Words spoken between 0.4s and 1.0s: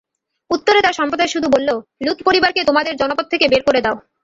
উত্তরে তার